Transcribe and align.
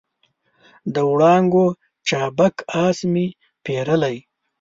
د 0.93 0.95
وړانګو 1.11 1.65
چابک 2.07 2.55
آس 2.85 2.99
مې 3.11 3.25
پیرلی 3.65 4.17